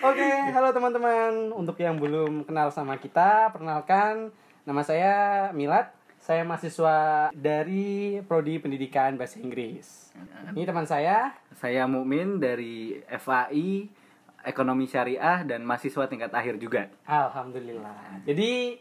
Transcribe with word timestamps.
Oke, 0.00 0.32
halo 0.48 0.72
teman-teman. 0.72 1.52
Untuk 1.52 1.76
yang 1.76 2.00
belum 2.00 2.48
kenal 2.48 2.72
sama 2.72 2.96
kita 2.96 3.52
Perkenalkan, 3.52 4.32
nama 4.64 4.80
saya 4.80 5.52
Milad. 5.52 5.93
Saya 6.16 6.41
mahasiswa 6.41 7.29
dari 7.36 8.25
Prodi 8.25 8.56
Pendidikan 8.56 9.20
Bahasa 9.20 9.36
Inggris. 9.45 10.09
Ini 10.56 10.64
teman 10.64 10.88
saya. 10.88 11.36
Saya 11.52 11.84
Mukmin 11.84 12.41
dari 12.41 12.96
FAI 13.12 13.93
Ekonomi 14.41 14.88
Syariah 14.88 15.45
dan 15.45 15.68
mahasiswa 15.68 16.09
tingkat 16.09 16.32
akhir 16.32 16.56
juga. 16.56 16.88
Alhamdulillah. 17.04 18.25
Jadi 18.25 18.80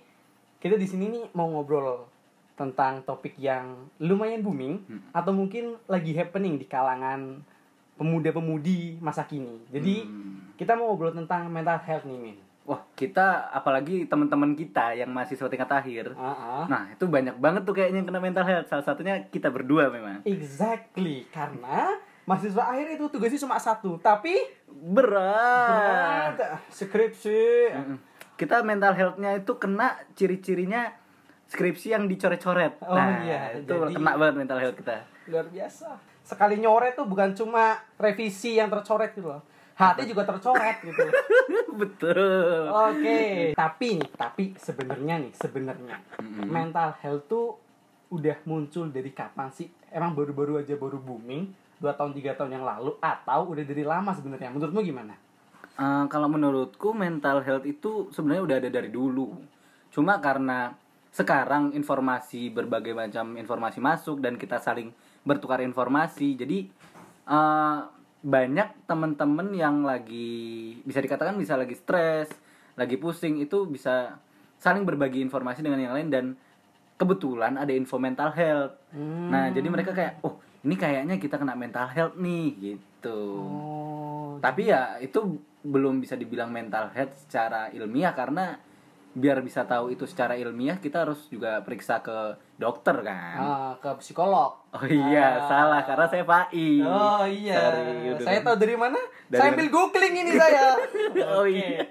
kita 0.64 0.80
di 0.80 0.88
sini 0.88 1.11
nih 1.11 1.23
mau 1.32 1.45
ngobrol 1.45 2.08
tentang 2.55 3.04
topik 3.04 3.35
yang 3.35 3.91
lumayan 3.99 4.40
booming 4.40 4.80
Hmm. 4.81 5.02
atau 5.12 5.30
mungkin 5.30 5.76
lagi 5.85 6.16
happening 6.16 6.55
di 6.55 6.63
kalangan 6.63 7.44
pemuda-pemudi 7.94 8.98
masa 8.99 9.23
kini. 9.23 9.59
Jadi 9.68 9.95
Hmm. 10.02 10.55
kita 10.55 10.73
mau 10.73 10.88
ngobrol 10.88 11.12
tentang 11.12 11.45
mental 11.48 11.77
health 11.80 12.05
nih, 12.05 12.16
Min. 12.16 12.38
Wah, 12.63 12.80
kita 12.95 13.52
apalagi 13.52 14.07
teman-teman 14.07 14.55
kita 14.55 14.95
yang 14.95 15.12
mahasiswa 15.12 15.52
tingkat 15.52 15.68
akhir. 15.68 16.16
Ah. 16.16 16.63
Nah, 16.63 16.88
itu 16.90 17.04
banyak 17.04 17.35
banget 17.35 17.68
tuh 17.68 17.76
kayaknya 17.76 17.99
yang 17.99 18.07
kena 18.07 18.23
mental 18.23 18.48
health. 18.48 18.71
Salah 18.71 18.88
satunya 18.88 19.20
kita 19.27 19.52
berdua 19.52 19.91
memang. 19.91 20.23
Exactly, 20.23 21.27
karena 21.27 21.99
mahasiswa 22.23 22.63
akhir 22.63 22.95
itu 22.95 23.04
tugasnya 23.12 23.43
cuma 23.43 23.59
satu, 23.59 23.99
tapi 23.99 24.32
Berat. 24.63 26.40
berat 26.40 26.63
skripsi. 26.71 27.43
Mm-mm. 27.76 27.98
Kita 28.44 28.60
mental 28.60 28.92
health-nya 28.92 29.40
itu 29.40 29.56
kena 29.56 29.96
ciri-cirinya 30.14 30.92
skripsi 31.48 31.96
yang 31.96 32.12
dicoret-coret. 32.12 32.84
Oh, 32.84 32.92
nah, 32.92 33.24
iya. 33.24 33.56
itu 33.56 33.72
Jadi- 33.72 33.96
kena 33.96 34.20
banget 34.20 34.35
mental 34.35 34.60
health 34.60 34.76
kita. 34.76 35.00
Luar 35.32 35.48
biasa. 35.48 35.96
Sekali 36.24 36.60
nyoret 36.60 37.00
tuh 37.00 37.08
bukan 37.08 37.32
cuma 37.32 37.80
revisi 37.96 38.60
yang 38.60 38.68
tercoret 38.68 39.16
gitu 39.16 39.32
loh. 39.32 39.40
Hati 39.74 40.05
juga 40.05 40.27
tercoret 40.27 40.84
gitu. 40.84 41.02
Betul. 41.82 42.68
Oke, 42.68 43.52
tapi 43.55 43.88
nih, 43.98 44.10
tapi 44.13 44.44
sebenarnya 44.54 45.18
nih, 45.18 45.34
sebenarnya 45.34 45.96
Mm-mm. 46.20 46.46
mental 46.46 46.94
health 47.00 47.26
tuh 47.26 47.57
udah 48.12 48.38
muncul 48.46 48.91
dari 48.91 49.10
kapan 49.10 49.50
sih? 49.50 49.66
Emang 49.90 50.13
baru-baru 50.13 50.60
aja 50.60 50.76
baru 50.76 51.00
booming 51.00 51.50
dua 51.82 51.91
tahun 51.94 52.13
tiga 52.13 52.38
tahun 52.38 52.54
yang 52.54 52.66
lalu 52.66 52.96
atau 53.00 53.50
udah 53.50 53.66
dari 53.66 53.82
lama 53.82 54.13
sebenarnya? 54.13 54.54
Menurutmu 54.54 54.84
gimana? 54.84 55.16
Eh, 55.74 56.05
kalau 56.05 56.29
menurutku 56.29 56.93
mental 56.93 57.41
health 57.41 57.66
itu 57.66 58.13
sebenarnya 58.13 58.43
udah 58.46 58.57
ada 58.62 58.70
dari 58.70 58.93
dulu. 58.93 59.34
Cuma 59.90 60.21
karena 60.21 60.77
sekarang 61.10 61.74
informasi 61.74 62.54
berbagai 62.54 62.93
macam 62.93 63.38
informasi 63.38 63.82
masuk 63.82 64.22
dan 64.22 64.38
kita 64.38 64.62
saling 64.62 64.94
bertukar 65.25 65.66
informasi, 65.66 66.38
jadi 66.38 66.69
eh, 67.25 67.79
banyak 68.24 68.69
teman-teman 68.85 69.50
yang 69.51 69.81
lagi 69.81 70.78
bisa 70.85 71.01
dikatakan 71.01 71.35
bisa 71.41 71.57
lagi 71.57 71.74
stres, 71.74 72.29
lagi 72.78 72.96
pusing 73.01 73.41
itu 73.41 73.66
bisa 73.66 74.22
saling 74.62 74.85
berbagi 74.85 75.19
informasi 75.25 75.59
dengan 75.66 75.81
yang 75.81 75.94
lain 75.97 76.09
dan 76.13 76.25
kebetulan 77.01 77.57
ada 77.57 77.74
info 77.74 77.97
mental 77.97 78.29
health. 78.31 78.78
Hmm. 78.94 79.28
Nah, 79.28 79.50
jadi 79.51 79.68
mereka 79.68 79.91
kayak, 79.91 80.24
oh 80.24 80.40
ini 80.63 80.79
kayaknya 80.79 81.19
kita 81.19 81.35
kena 81.35 81.57
mental 81.57 81.90
health 81.91 82.16
nih 82.16 82.47
gitu. 82.62 83.19
Oh, 83.35 84.40
Tapi 84.40 84.72
ya 84.72 84.96
itu 85.03 85.35
belum 85.64 85.97
bisa 85.97 86.14
dibilang 86.14 86.47
mental 86.47 86.92
health 86.92 87.16
secara 87.18 87.72
ilmiah 87.72 88.12
karena 88.12 88.59
biar 89.14 89.40
bisa 89.40 89.62
tahu 89.62 89.94
itu 89.94 90.03
secara 90.03 90.34
ilmiah 90.34 90.75
kita 90.75 91.06
harus 91.06 91.30
juga 91.30 91.62
periksa 91.62 92.02
ke 92.02 92.18
dokter 92.58 92.97
kan. 93.00 93.38
ah, 93.38 93.74
ke 93.78 93.94
psikolog. 93.97 94.58
Oh 94.74 94.84
iya, 94.84 95.38
Ah. 95.38 95.46
salah 95.46 95.81
karena 95.84 96.06
saya 96.08 96.25
PAI. 96.25 96.81
Oh 96.81 97.22
iya. 97.24 97.53
Sorry, 97.56 97.85
udah 98.09 98.25
saya 98.25 98.40
tahu 98.41 98.56
dari 98.57 98.73
mana? 98.73 98.97
Dari 99.29 99.38
saya 99.38 99.50
ambil 99.53 99.68
googling 99.69 100.16
ini 100.18 100.31
saya. 100.34 100.66
Oh 101.29 101.46
Oke. 101.46 101.53
iya. 101.53 101.85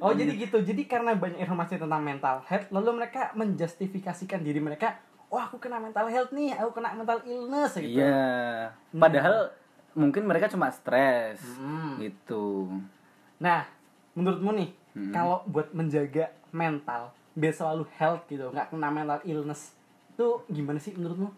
Oh 0.00 0.10
jadi 0.10 0.32
gitu. 0.34 0.56
Jadi 0.58 0.82
karena 0.84 1.12
banyak 1.12 1.36
informasi 1.38 1.76
tentang 1.76 2.00
mental 2.00 2.40
health, 2.42 2.66
lalu 2.70 2.90
mereka 2.96 3.36
menjustifikasikan 3.36 4.40
diri 4.40 4.58
mereka, 4.58 4.96
wah 5.28 5.44
aku 5.44 5.60
kena 5.60 5.76
mental 5.76 6.08
health 6.08 6.32
nih, 6.32 6.56
aku 6.56 6.72
kena 6.72 6.96
mental 6.96 7.20
illness 7.24 7.76
gitu. 7.76 8.00
Iya. 8.00 8.72
Padahal 8.90 9.52
mungkin 9.92 10.24
mereka 10.24 10.48
cuma 10.48 10.72
stres 10.72 11.44
Hmm. 11.54 12.00
gitu. 12.00 12.72
Nah, 13.40 13.66
menurutmu 14.14 14.50
nih, 14.54 14.70
Hmm. 14.94 15.10
kalau 15.10 15.42
buat 15.50 15.74
menjaga 15.74 16.30
mental 16.54 17.10
biar 17.34 17.50
selalu 17.50 17.84
health 17.98 18.30
gitu, 18.30 18.54
nggak 18.54 18.70
kena 18.70 18.88
mental 18.94 19.18
illness, 19.26 19.74
itu 20.14 20.46
gimana 20.46 20.78
sih 20.78 20.94
menurutmu? 20.94 21.34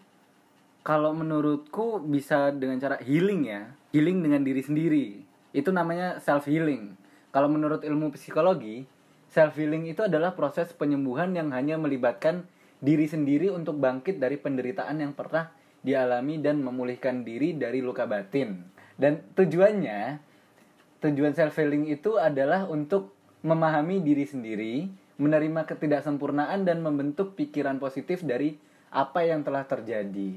Kalau 0.85 1.11
menurutku 1.11 1.99
bisa 1.99 2.53
dengan 2.53 2.77
cara 2.79 3.01
healing 3.01 3.49
ya. 3.49 3.73
Healing 3.91 4.23
dengan 4.23 4.45
diri 4.45 4.61
sendiri. 4.61 5.05
Itu 5.51 5.73
namanya 5.73 6.21
self 6.21 6.47
healing. 6.47 6.95
Kalau 7.33 7.49
menurut 7.51 7.83
ilmu 7.83 8.13
psikologi, 8.15 8.87
self 9.27 9.57
healing 9.57 9.89
itu 9.89 10.05
adalah 10.05 10.37
proses 10.37 10.71
penyembuhan 10.71 11.35
yang 11.35 11.51
hanya 11.51 11.75
melibatkan 11.75 12.47
diri 12.79 13.09
sendiri 13.09 13.49
untuk 13.51 13.81
bangkit 13.81 14.21
dari 14.21 14.37
penderitaan 14.37 15.01
yang 15.01 15.11
pernah 15.17 15.49
dialami 15.81 16.39
dan 16.39 16.61
memulihkan 16.61 17.25
diri 17.25 17.57
dari 17.57 17.81
luka 17.81 18.05
batin. 18.05 18.69
Dan 18.95 19.33
tujuannya 19.33 20.21
tujuan 21.01 21.33
self 21.37 21.57
healing 21.57 21.89
itu 21.89 22.17
adalah 22.17 22.65
untuk 22.65 23.13
memahami 23.45 24.01
diri 24.01 24.25
sendiri, 24.25 24.89
menerima 25.21 25.65
ketidaksempurnaan 25.69 26.65
dan 26.65 26.81
membentuk 26.81 27.37
pikiran 27.37 27.77
positif 27.77 28.25
dari 28.25 28.57
apa 28.89 29.25
yang 29.25 29.45
telah 29.45 29.65
terjadi. 29.65 30.31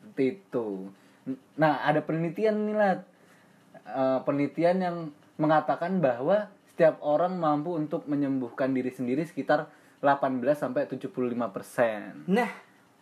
Seperti 0.00 0.24
itu. 0.40 0.88
Nah, 1.58 1.82
ada 1.84 2.00
penelitian 2.00 2.64
nih 2.64 2.76
Lat. 2.76 3.00
Eh, 3.86 4.20
penelitian 4.24 4.76
yang 4.82 4.96
mengatakan 5.36 6.00
bahwa 6.00 6.48
setiap 6.72 7.00
orang 7.04 7.36
mampu 7.36 7.76
untuk 7.76 8.08
menyembuhkan 8.08 8.72
diri 8.72 8.92
sendiri 8.92 9.24
sekitar 9.24 9.68
18 10.00 10.42
sampai 10.56 10.88
75 10.88 11.48
persen. 11.52 12.24
Nah, 12.28 12.50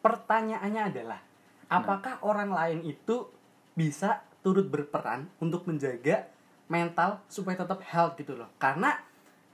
pertanyaannya 0.03 0.82
adalah, 0.82 1.20
apakah 1.66 2.22
orang 2.22 2.54
lain 2.54 2.80
itu 2.86 3.26
bisa 3.74 4.22
turut 4.47 4.69
berperan 4.70 5.26
untuk 5.42 5.66
menjaga 5.66 6.30
mental 6.66 7.20
supaya 7.28 7.56
tetap 7.56 7.80
health 7.84 8.16
gitu 8.16 8.34
loh? 8.34 8.48
Karena 8.56 8.97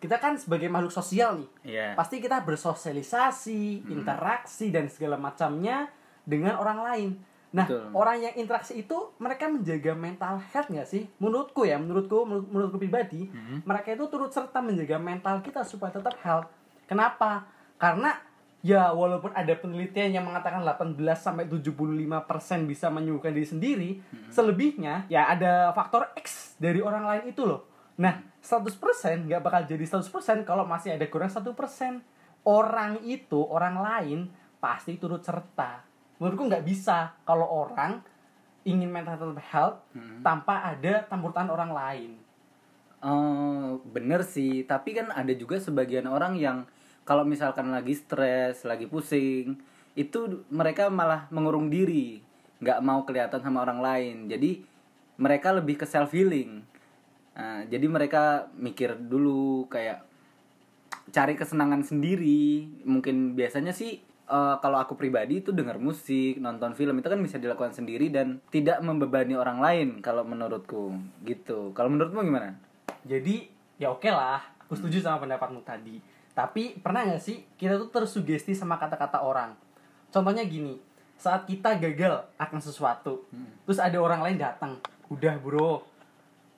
kita 0.01 0.17
kan 0.17 0.37
sebagai 0.41 0.73
makhluk 0.73 0.91
sosial 0.91 1.45
nih, 1.45 1.49
Iya. 1.77 1.87
pasti 1.93 2.25
kita 2.25 2.41
bersosialisasi, 2.41 3.85
interaksi 3.93 4.73
dan 4.73 4.89
segala 4.89 5.21
macamnya 5.21 5.93
dengan 6.25 6.57
orang 6.57 6.81
lain. 6.81 7.11
Nah, 7.51 7.67
Betul. 7.67 7.91
orang 7.93 8.17
yang 8.23 8.35
interaksi 8.39 8.79
itu 8.79 9.11
mereka 9.19 9.51
menjaga 9.51 9.93
mental 9.93 10.39
health 10.39 10.71
nggak 10.71 10.87
sih? 10.87 11.11
Menurutku 11.19 11.67
ya, 11.67 11.77
menurutku 11.83 12.23
menurut, 12.23 12.47
menurutku 12.47 12.79
pribadi, 12.79 13.27
mereka 13.67 13.91
itu 13.93 14.07
turut 14.07 14.31
serta 14.31 14.63
menjaga 14.63 14.97
mental 15.03 15.43
kita 15.43 15.67
supaya 15.67 15.91
tetap 15.91 16.15
health. 16.23 16.47
Kenapa? 16.87 17.45
Karena 17.75 18.15
ya 18.61 18.93
walaupun 18.93 19.33
ada 19.33 19.57
penelitian 19.57 20.21
yang 20.21 20.25
mengatakan 20.29 20.61
18 20.61 20.97
sampai 21.17 21.49
75% 21.49 22.69
bisa 22.69 22.93
menyembuhkan 22.93 23.33
diri 23.33 23.49
sendiri, 23.49 23.91
selebihnya 24.29 25.09
ya 25.09 25.33
ada 25.33 25.73
faktor 25.73 26.13
X 26.17 26.57
dari 26.61 26.85
orang 26.85 27.09
lain 27.09 27.25
itu 27.33 27.49
loh. 27.49 27.65
Nah, 28.01 28.21
100% 28.41 29.29
nggak 29.29 29.41
bakal 29.45 29.63
jadi 29.69 29.85
100% 29.85 30.49
kalau 30.49 30.65
masih 30.65 30.97
ada 30.97 31.05
kurang 31.09 31.29
1%. 31.29 31.45
Orang 32.41 33.05
itu, 33.05 33.37
orang 33.37 33.77
lain 33.77 34.33
pasti 34.57 34.97
turut 34.97 35.21
serta. 35.21 35.85
Menurutku 36.17 36.49
nggak 36.49 36.65
bisa 36.65 37.13
kalau 37.29 37.45
orang 37.45 38.01
ingin 38.65 38.89
mental 38.93 39.37
health 39.41 39.85
tanpa 40.25 40.65
ada 40.69 41.05
campur 41.09 41.33
tangan 41.33 41.53
orang 41.53 41.73
lain. 41.73 42.11
Oh, 43.01 43.81
bener 43.89 44.25
sih. 44.25 44.65
Tapi 44.69 44.97
kan 44.97 45.09
ada 45.13 45.33
juga 45.33 45.57
sebagian 45.57 46.05
orang 46.09 46.37
yang 46.37 46.69
kalau 47.11 47.27
misalkan 47.27 47.75
lagi 47.75 47.99
stres, 47.99 48.63
lagi 48.63 48.87
pusing, 48.87 49.59
itu 49.99 50.47
mereka 50.47 50.87
malah 50.95 51.27
mengurung 51.35 51.67
diri, 51.67 52.23
nggak 52.63 52.79
mau 52.87 53.03
kelihatan 53.03 53.43
sama 53.43 53.67
orang 53.67 53.83
lain. 53.83 54.17
Jadi 54.31 54.63
mereka 55.19 55.51
lebih 55.51 55.83
ke 55.83 55.91
self 55.91 56.15
healing. 56.15 56.63
Nah, 57.35 57.67
jadi 57.67 57.83
mereka 57.91 58.47
mikir 58.55 58.95
dulu 58.95 59.67
kayak 59.67 60.07
cari 61.11 61.35
kesenangan 61.35 61.83
sendiri. 61.83 62.71
Mungkin 62.87 63.35
biasanya 63.35 63.75
sih 63.75 63.99
eh, 64.31 64.55
kalau 64.63 64.79
aku 64.79 64.95
pribadi 64.95 65.43
itu 65.43 65.51
dengar 65.51 65.83
musik, 65.83 66.39
nonton 66.39 66.79
film 66.79 67.03
itu 67.03 67.11
kan 67.11 67.19
bisa 67.19 67.43
dilakukan 67.43 67.75
sendiri 67.75 68.15
dan 68.15 68.39
tidak 68.55 68.79
membebani 68.87 69.35
orang 69.35 69.59
lain 69.59 69.89
kalau 69.99 70.23
menurutku 70.23 70.95
gitu. 71.27 71.75
Kalau 71.75 71.91
menurutmu 71.91 72.23
gimana? 72.23 72.55
Jadi 73.03 73.51
ya 73.83 73.91
oke 73.91 74.07
lah, 74.07 74.47
aku 74.63 74.79
setuju 74.79 75.03
sama 75.03 75.27
pendapatmu 75.27 75.59
tadi. 75.67 76.10
Tapi 76.33 76.79
pernah 76.79 77.07
nggak 77.07 77.23
sih 77.23 77.43
kita 77.59 77.77
tuh 77.77 77.91
tersugesti 77.91 78.55
sama 78.55 78.79
kata-kata 78.79 79.21
orang? 79.21 79.55
Contohnya 80.11 80.47
gini, 80.47 80.79
saat 81.19 81.47
kita 81.47 81.79
gagal 81.79 82.27
akan 82.39 82.61
sesuatu, 82.63 83.27
terus 83.67 83.79
ada 83.79 83.99
orang 84.01 84.25
lain 84.25 84.39
datang, 84.41 84.79
udah 85.11 85.39
bro, 85.39 85.85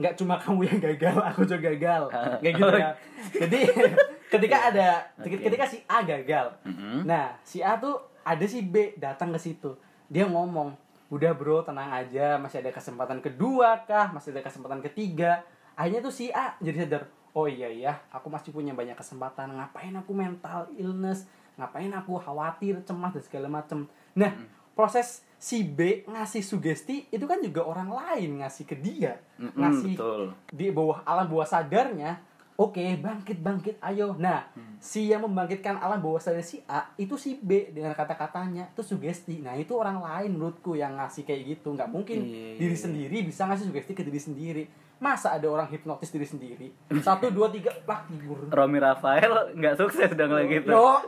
nggak 0.01 0.17
cuma 0.17 0.41
kamu 0.41 0.69
yang 0.69 0.81
gagal, 0.81 1.17
aku 1.29 1.45
juga 1.45 1.73
gagal, 1.73 2.03
kayak 2.43 2.55
gitu 2.57 2.75
ya. 2.77 2.91
Jadi 3.37 3.61
ketika 4.33 4.73
ada 4.73 4.89
Oke. 5.21 5.37
ketika 5.37 5.69
si 5.69 5.85
A 5.85 6.01
gagal 6.01 6.57
Mm-mm. 6.65 7.05
nah 7.05 7.37
si 7.45 7.61
A 7.61 7.77
tuh 7.77 8.01
ada 8.25 8.45
si 8.49 8.65
B 8.65 8.97
datang 8.97 9.29
ke 9.37 9.39
situ 9.39 9.77
dia 10.09 10.25
ngomong 10.25 10.73
udah 11.13 11.37
bro 11.37 11.61
tenang 11.61 11.93
aja 11.93 12.41
masih 12.41 12.65
ada 12.65 12.73
kesempatan 12.73 13.21
kedua 13.21 13.85
kah 13.85 14.09
masih 14.17 14.33
ada 14.33 14.41
kesempatan 14.41 14.81
ketiga 14.81 15.45
akhirnya 15.77 16.01
tuh 16.01 16.15
si 16.15 16.33
A 16.33 16.57
jadi 16.65 16.89
sadar 16.89 17.05
oh 17.32 17.49
iya 17.49 17.69
iya. 17.69 17.93
Aku 18.12 18.29
masih 18.29 18.52
punya 18.52 18.73
banyak 18.73 18.96
kesempatan. 18.96 19.56
Ngapain 19.56 19.93
aku 19.96 20.12
mental 20.12 20.69
illness? 20.76 21.29
Ngapain 21.56 21.93
aku 21.93 22.17
khawatir 22.17 22.81
cemas 22.84 23.12
dan 23.12 23.25
segala 23.25 23.49
macem? 23.49 23.88
Nah 24.17 24.32
proses 24.73 25.20
si 25.37 25.67
B 25.67 26.06
ngasih 26.08 26.40
sugesti 26.40 27.11
itu 27.12 27.25
kan 27.29 27.43
juga 27.43 27.67
orang 27.67 27.93
lain 27.93 28.40
ngasih 28.40 28.64
ke 28.64 28.76
dia. 28.79 29.20
Mm-mm, 29.37 29.58
ngasih 29.58 29.94
betul. 29.99 30.23
di 30.49 30.67
bawah 30.73 31.05
alam 31.05 31.29
bawah 31.29 31.44
sadarnya 31.44 32.23
oke 32.62 32.79
bangkit 32.97 33.38
bangkit 33.38 33.76
ayo. 33.82 34.14
Nah 34.14 34.47
Hmm. 34.53 34.79
si 34.79 35.06
yang 35.06 35.23
membangkitkan 35.23 35.76
alam 35.76 35.99
bawah 35.99 36.19
sadar 36.19 36.41
si 36.41 36.62
A 36.64 36.94
itu 36.94 37.14
si 37.14 37.35
B 37.37 37.69
dengan 37.69 37.91
kata-katanya 37.93 38.69
itu 38.69 38.82
sugesti. 38.82 39.38
Nah 39.38 39.55
itu 39.55 39.75
orang 39.75 39.99
lain 39.99 40.31
menurutku 40.32 40.75
yang 40.75 40.94
ngasih 40.94 41.23
kayak 41.23 41.43
gitu. 41.53 41.73
Nggak 41.73 41.88
mungkin 41.88 42.23
Iya, 42.23 42.56
diri 42.56 42.73
iya. 42.73 42.81
sendiri 42.81 43.17
bisa 43.23 43.44
ngasih 43.44 43.67
sugesti 43.67 43.93
ke 43.93 44.03
diri 44.03 44.19
sendiri. 44.19 44.64
Masa 44.97 45.35
ada 45.35 45.47
orang 45.47 45.67
hipnotis 45.67 46.09
diri 46.09 46.23
sendiri? 46.25 46.69
Satu 47.03 47.29
dua 47.29 47.50
tiga 47.50 47.75
lah 47.82 48.06
tidur. 48.06 48.47
Romi 48.47 48.79
Rafael 48.79 49.53
nggak 49.53 49.75
sukses 49.76 50.11
dong 50.12 50.31
lagi 50.31 50.56
gitu 50.56 50.70
yo 50.70 51.03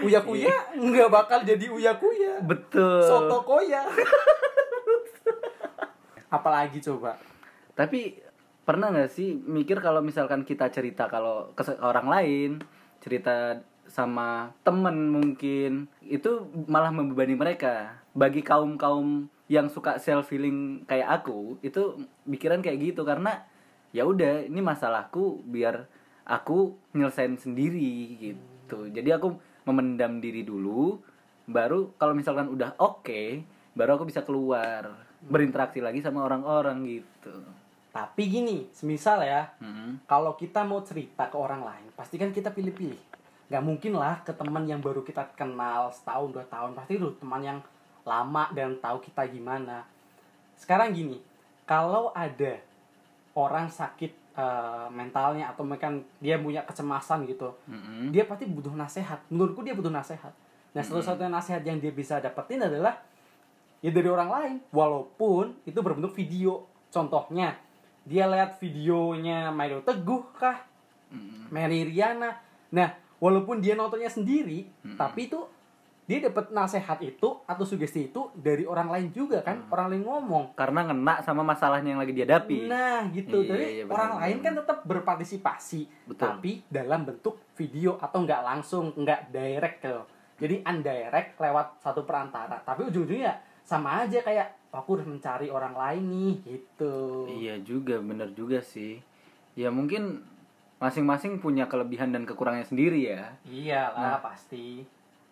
uya 0.00 0.18
kuya 0.20 0.50
nggak 0.74 1.06
bakal 1.08 1.38
jadi 1.40 1.66
uya 1.66 1.94
kuya 1.94 2.42
betul. 2.42 3.02
Soto 3.02 3.42
koya. 3.42 3.82
Apalagi 6.30 6.82
coba? 6.82 7.14
Tapi 7.74 8.18
pernah 8.64 8.88
nggak 8.90 9.12
sih 9.12 9.36
mikir 9.36 9.78
kalau 9.84 10.00
misalkan 10.00 10.42
kita 10.42 10.72
cerita 10.72 11.06
kalau 11.06 11.52
ke 11.52 11.62
orang 11.80 12.08
lain, 12.08 12.50
cerita 13.04 13.60
sama 13.84 14.56
temen 14.64 15.12
mungkin 15.12 15.92
itu 16.00 16.48
malah 16.68 16.90
membebani 16.90 17.36
mereka. 17.36 18.00
Bagi 18.16 18.40
kaum 18.40 18.80
kaum 18.80 19.28
yang 19.46 19.68
suka 19.68 20.00
self 20.00 20.32
healing 20.32 20.88
kayak 20.88 21.20
aku 21.20 21.60
itu 21.60 22.00
pikiran 22.24 22.64
kayak 22.64 22.80
gitu 22.80 23.04
karena 23.04 23.44
ya 23.92 24.08
udah 24.08 24.48
ini 24.48 24.64
masalahku 24.64 25.44
biar 25.44 25.84
aku 26.24 26.74
nyelesain 26.96 27.36
sendiri 27.36 28.16
gitu. 28.16 28.88
Jadi 28.88 29.12
aku 29.12 29.36
memendam 29.68 30.20
diri 30.20 30.40
dulu, 30.44 31.00
baru 31.44 31.92
kalau 32.00 32.16
misalkan 32.16 32.48
udah 32.48 32.80
oke, 32.80 33.44
baru 33.76 34.00
aku 34.00 34.08
bisa 34.08 34.24
keluar 34.24 34.88
berinteraksi 35.24 35.80
lagi 35.84 36.00
sama 36.00 36.24
orang-orang 36.24 36.84
gitu. 36.88 37.63
Tapi 37.94 38.26
gini 38.26 38.66
semisal 38.74 39.22
ya 39.22 39.54
Mm-mm. 39.62 40.02
kalau 40.10 40.34
kita 40.34 40.66
mau 40.66 40.82
cerita 40.82 41.30
ke 41.30 41.38
orang 41.38 41.62
lain 41.62 41.86
pasti 41.94 42.18
kan 42.18 42.34
kita 42.34 42.50
pilih-pilih. 42.50 42.98
Nggak 43.46 43.62
mungkin 43.62 43.92
lah 43.94 44.18
ke 44.26 44.34
teman 44.34 44.66
yang 44.66 44.82
baru 44.82 45.06
kita 45.06 45.30
kenal 45.38 45.94
setahun 45.94 46.34
dua 46.34 46.42
tahun. 46.50 46.74
Pasti 46.74 46.98
itu 46.98 47.06
teman 47.22 47.38
yang 47.38 47.62
lama 48.02 48.50
dan 48.50 48.74
tahu 48.82 48.98
kita 48.98 49.30
gimana. 49.30 49.86
Sekarang 50.58 50.90
gini 50.90 51.22
kalau 51.70 52.10
ada 52.18 52.58
orang 53.38 53.70
sakit 53.70 54.10
eh, 54.34 54.86
mentalnya 54.90 55.54
atau 55.54 55.62
mungkin 55.62 56.02
dia 56.18 56.34
punya 56.42 56.66
kecemasan 56.66 57.30
gitu 57.30 57.54
Mm-mm. 57.70 58.10
dia 58.10 58.26
pasti 58.26 58.50
butuh 58.50 58.74
nasihat. 58.74 59.22
Menurutku 59.30 59.62
dia 59.62 59.78
butuh 59.78 59.94
nasihat. 59.94 60.34
Nah 60.74 60.82
satu-satunya 60.82 61.30
nasihat 61.30 61.62
yang 61.62 61.78
dia 61.78 61.94
bisa 61.94 62.18
dapetin 62.18 62.58
adalah 62.58 62.98
ya 63.78 63.94
dari 63.94 64.10
orang 64.10 64.30
lain. 64.34 64.54
Walaupun 64.74 65.62
itu 65.62 65.78
berbentuk 65.78 66.10
video. 66.10 66.66
Contohnya 66.90 67.54
dia 68.04 68.28
lihat 68.28 68.60
videonya 68.60 69.48
Mario 69.50 69.80
Teguh 69.80 70.24
kah 70.36 70.64
Mm-mm. 71.10 71.48
Mary 71.48 71.88
Riana 71.88 72.36
nah 72.68 72.94
walaupun 73.18 73.64
dia 73.64 73.74
nontonnya 73.74 74.12
sendiri 74.12 74.68
tapi 74.96 75.32
itu 75.32 75.40
dia 76.04 76.20
dapat 76.20 76.52
nasihat 76.52 77.00
itu 77.00 77.40
atau 77.48 77.64
sugesti 77.64 78.12
itu 78.12 78.28
dari 78.36 78.68
orang 78.68 78.92
lain 78.92 79.08
juga 79.08 79.40
kan 79.40 79.64
orang 79.72 79.96
lain 79.96 80.04
ngomong 80.04 80.44
Karena 80.52 80.84
ngena 80.84 81.24
sama 81.24 81.40
masalahnya 81.40 81.96
yang 81.96 82.00
lagi 82.04 82.12
dihadapi. 82.12 82.68
Nah, 82.68 83.08
gitu. 83.08 83.40
Iya, 83.40 83.48
Jadi 83.48 83.64
iya, 83.64 83.84
benar, 83.88 83.96
orang 83.96 84.12
lain 84.20 84.36
kan 84.44 84.52
tetap 84.60 84.78
berpartisipasi, 84.84 85.82
Betul. 86.04 86.20
tapi 86.20 86.52
dalam 86.68 87.08
bentuk 87.08 87.40
video 87.56 87.96
atau 87.96 88.20
nggak 88.20 88.42
langsung, 88.44 88.92
nggak 88.92 89.32
direct 89.32 89.76
gitu. 89.80 90.02
Jadi 90.44 90.54
undirect 90.60 91.40
lewat 91.40 91.80
satu 91.80 92.04
perantara. 92.04 92.60
Tapi 92.60 92.84
ujung-ujungnya 92.92 93.40
sama 93.64 94.04
aja 94.04 94.20
kayak 94.20 94.63
aku 94.74 95.00
udah 95.00 95.06
mencari 95.06 95.48
orang 95.48 95.74
lain 95.78 96.04
nih, 96.10 96.34
gitu. 96.44 96.94
Iya 97.30 97.62
juga, 97.62 98.02
bener 98.02 98.34
juga 98.34 98.58
sih. 98.60 98.98
Ya 99.54 99.70
mungkin 99.70 100.26
masing-masing 100.82 101.38
punya 101.38 101.70
kelebihan 101.70 102.10
dan 102.10 102.26
kekurangannya 102.26 102.66
sendiri 102.66 103.00
ya. 103.06 103.38
Iyalah 103.46 104.20
pasti. 104.20 104.82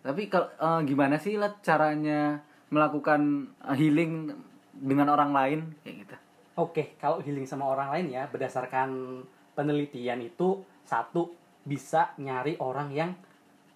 Tapi 0.01 0.31
kalau 0.31 0.49
eh, 0.49 0.81
gimana 0.87 1.19
sih 1.19 1.35
lah 1.35 1.59
caranya 1.59 2.39
melakukan 2.71 3.51
eh, 3.67 3.75
healing 3.75 4.31
dengan 4.73 5.13
orang 5.13 5.31
lain 5.31 5.59
kayak 5.85 5.95
gitu? 6.07 6.15
Oke, 6.53 6.83
kalau 6.97 7.21
healing 7.21 7.45
sama 7.45 7.69
orang 7.69 7.93
lain 7.93 8.07
ya 8.13 8.23
berdasarkan 8.29 9.21
penelitian 9.53 10.21
itu 10.21 10.61
satu 10.85 11.33
bisa 11.63 12.13
nyari 12.19 12.57
orang 12.59 12.89
yang 12.93 13.11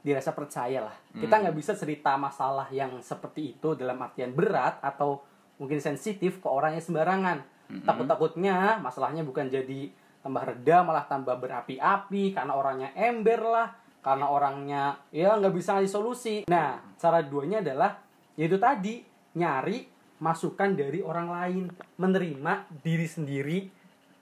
dirasa 0.02 0.32
percaya 0.32 0.88
lah. 0.88 0.96
Kita 1.12 1.36
nggak 1.42 1.58
bisa 1.58 1.76
cerita 1.76 2.16
masalah 2.16 2.72
yang 2.72 2.96
seperti 3.04 3.58
itu 3.58 3.76
dalam 3.76 4.00
artian 4.00 4.32
berat 4.32 4.80
atau 4.80 5.20
mungkin 5.58 5.82
sensitif 5.82 6.42
ke 6.42 6.48
orang 6.50 6.78
yang 6.78 6.86
sembarangan. 6.86 7.38
Takut-takutnya 7.84 8.80
masalahnya 8.80 9.28
bukan 9.28 9.52
jadi 9.52 9.92
tambah 10.24 10.44
reda 10.44 10.84
malah 10.88 11.06
tambah 11.06 11.36
berapi-api 11.36 12.32
karena 12.32 12.54
orangnya 12.56 12.90
ember 12.96 13.42
lah, 13.44 13.68
karena 14.00 14.26
orangnya 14.32 14.84
ya 15.12 15.36
nggak 15.36 15.52
bisa 15.52 15.78
ngasih 15.78 15.92
solusi. 15.92 16.36
Nah, 16.48 16.80
cara 16.96 17.20
duanya 17.24 17.60
adalah 17.60 18.00
yaitu 18.40 18.56
tadi 18.56 19.04
nyari 19.36 19.84
masukan 20.18 20.74
dari 20.74 21.04
orang 21.04 21.28
lain, 21.30 21.64
menerima 22.00 22.66
diri 22.82 23.08
sendiri 23.08 23.60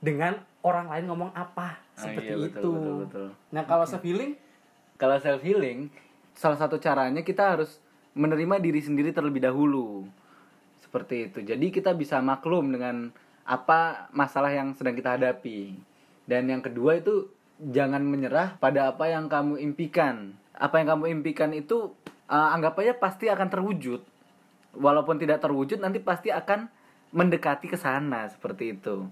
dengan 0.02 0.36
orang 0.66 0.92
lain 0.92 1.06
ngomong 1.08 1.32
apa 1.32 1.80
seperti 1.96 2.34
iya, 2.34 2.38
betul, 2.38 2.50
itu. 2.50 2.70
betul, 2.74 2.96
betul. 3.06 3.28
Nah, 3.54 3.64
kalau 3.64 3.86
self 3.88 4.04
healing 4.04 4.34
Kalau 4.96 5.20
self 5.20 5.44
healing, 5.44 5.92
salah 6.32 6.56
satu 6.56 6.80
caranya 6.80 7.20
kita 7.20 7.60
harus 7.60 7.84
menerima 8.16 8.64
diri 8.64 8.80
sendiri 8.80 9.12
terlebih 9.12 9.44
dahulu. 9.44 10.08
Seperti 10.96 11.28
itu. 11.28 11.44
Jadi 11.44 11.76
kita 11.76 11.92
bisa 11.92 12.24
maklum 12.24 12.72
dengan 12.72 13.12
apa 13.44 14.08
masalah 14.16 14.56
yang 14.56 14.72
sedang 14.80 14.96
kita 14.96 15.20
hadapi. 15.20 15.76
Dan 16.24 16.48
yang 16.48 16.64
kedua 16.64 16.96
itu 17.04 17.28
jangan 17.60 18.00
menyerah 18.00 18.56
pada 18.64 18.96
apa 18.96 19.12
yang 19.12 19.28
kamu 19.28 19.60
impikan. 19.60 20.40
Apa 20.56 20.80
yang 20.80 20.96
kamu 20.96 21.20
impikan 21.20 21.52
itu 21.52 21.92
eh, 22.32 22.50
anggap 22.56 22.80
aja 22.80 22.96
pasti 22.96 23.28
akan 23.28 23.52
terwujud. 23.52 24.08
Walaupun 24.80 25.20
tidak 25.20 25.44
terwujud 25.44 25.84
nanti 25.84 26.00
pasti 26.00 26.32
akan 26.32 26.72
mendekati 27.12 27.68
ke 27.68 27.76
sana 27.76 28.32
seperti 28.32 28.80
itu. 28.80 29.04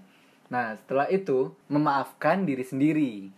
Nah, 0.48 0.80
setelah 0.80 1.12
itu 1.12 1.52
memaafkan 1.68 2.48
diri 2.48 2.64
sendiri. 2.64 3.28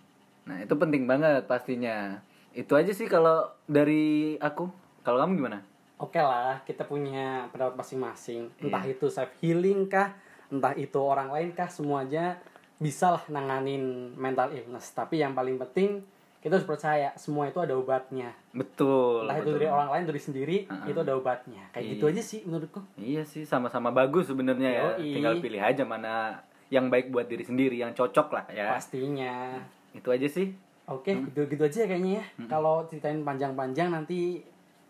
Nah, 0.47 0.63
itu 0.63 0.75
penting 0.79 1.11
banget 1.11 1.51
pastinya. 1.51 2.23
Itu 2.55 2.79
aja 2.79 2.95
sih 2.95 3.11
kalau 3.11 3.51
dari 3.67 4.39
aku. 4.39 4.71
Kalau 5.03 5.19
kamu 5.19 5.35
gimana? 5.35 5.67
Oke 5.99 6.17
lah 6.17 6.61
kita 6.63 6.83
punya 6.83 7.25
pendapat 7.49 7.75
masing-masing 7.77 8.53
entah 8.59 8.83
Iya. 8.83 8.93
itu 8.93 9.07
self 9.07 9.33
healing 9.39 9.87
kah 9.87 10.13
entah 10.47 10.73
itu 10.73 10.97
orang 10.97 11.29
lain 11.29 11.51
kah 11.51 11.67
semuanya 11.67 12.37
bisa 12.77 13.11
lah 13.11 13.25
nanganin 13.29 13.83
mental 14.15 14.51
illness 14.51 14.93
tapi 14.93 15.19
yang 15.19 15.33
paling 15.33 15.57
penting 15.59 16.05
kita 16.39 16.53
harus 16.55 16.69
percaya 16.69 17.11
semua 17.15 17.49
itu 17.49 17.57
ada 17.57 17.73
obatnya 17.73 18.31
Betul. 18.53 19.25
entah 19.25 19.35
itu 19.35 19.49
betul. 19.49 19.57
dari 19.57 19.69
orang 19.69 19.89
lain 19.91 20.05
dari 20.07 20.21
sendiri 20.21 20.57
Uh-uh. 20.65 20.87
itu 20.87 20.99
ada 21.01 21.13
obatnya 21.13 21.63
kayak 21.71 21.83
Iya. 21.83 21.93
gitu 21.93 22.05
aja 22.07 22.23
sih 22.23 22.41
menurutku 22.43 22.81
Iya 22.95 23.23
sih, 23.25 23.43
sama-sama 23.43 23.91
bagus 23.91 24.27
sebenarnya 24.27 24.71
ya. 24.71 24.85
Tinggal 24.97 25.41
pilih 25.41 25.59
aja 25.59 25.83
mana 25.83 26.39
yang 26.67 26.87
baik 26.87 27.09
buat 27.09 27.25
diri 27.25 27.43
sendiri, 27.43 27.77
yang 27.77 27.91
cocok 27.93 28.29
lah 28.29 28.45
ya. 28.49 28.71
pastinya 28.71 29.59
Itu 29.91 30.11
aja 30.11 30.27
sih. 30.27 30.53
oke 30.87 31.11
gitu-gitu 31.27 31.63
aja 31.65 31.83
kayaknya 31.85 32.21
ya 32.21 32.25
kalau 32.47 32.85
ceritain 32.85 33.19
panjang-panjang 33.21 33.91
nanti 33.91 34.39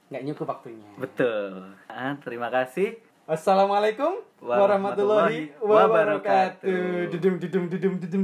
nggak 0.06 0.22
nyukup 0.22 0.46
waktunya 0.46 0.86
Betul. 0.96 1.74
Ah, 1.90 2.14
terima 2.22 2.46
kasih. 2.48 2.94
Assalamualaikum 3.26 4.22
warahmatullahi 4.38 5.50
Warahmatullahi 5.58 5.58
wabarakatuh. 5.58 6.62
wabarakatuh. 6.70 7.10
Dudum 7.10 7.34
dudum 7.42 7.64
dudum 7.66 7.92
dudum. 7.98 8.22